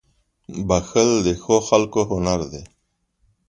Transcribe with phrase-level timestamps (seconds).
[0.67, 2.63] •بښل د ښو خلکو هنر دی.